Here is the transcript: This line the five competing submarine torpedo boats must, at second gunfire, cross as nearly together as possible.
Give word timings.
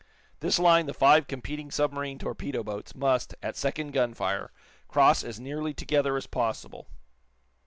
This 0.39 0.57
line 0.57 0.87
the 0.87 0.95
five 0.95 1.27
competing 1.27 1.69
submarine 1.69 2.17
torpedo 2.17 2.63
boats 2.63 2.95
must, 2.95 3.35
at 3.43 3.55
second 3.55 3.91
gunfire, 3.91 4.51
cross 4.87 5.23
as 5.23 5.39
nearly 5.39 5.75
together 5.75 6.17
as 6.17 6.25
possible. 6.25 6.87